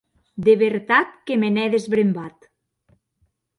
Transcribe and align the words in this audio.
De 0.45 0.55
vertat 0.61 1.11
que 1.27 1.37
me 1.43 1.47
n’è 1.53 1.67
desbrembat. 1.75 2.37